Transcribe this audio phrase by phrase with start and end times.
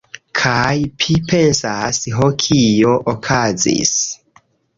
[0.37, 3.95] Kaj pi pensas, ho, kio okazis?